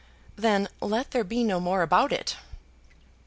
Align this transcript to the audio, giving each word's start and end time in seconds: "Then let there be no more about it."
"Then 0.35 0.67
let 0.81 1.11
there 1.11 1.23
be 1.23 1.43
no 1.43 1.59
more 1.59 1.83
about 1.83 2.11
it." 2.11 2.35